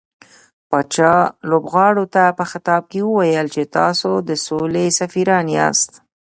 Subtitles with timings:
[0.69, 1.13] پاچا
[1.49, 5.91] لوبغاړو ته په خطاب کې وويل چې تاسو د سولې سفيران ياست.